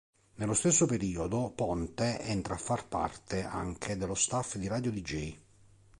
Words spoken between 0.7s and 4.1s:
periodo Ponte entra a far parte anche